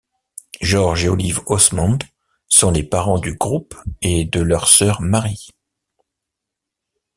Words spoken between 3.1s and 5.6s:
du groupe et de leur sœur Marie.